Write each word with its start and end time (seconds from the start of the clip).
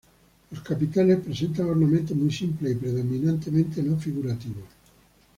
Los 0.49 0.61
capiteles 0.63 1.19
presentan 1.23 1.69
ornamentos 1.69 2.17
muy 2.17 2.31
simples 2.33 2.71
y 2.71 2.75
predominantemente 2.75 3.83
no 3.83 3.97
figurativos. 3.97 4.65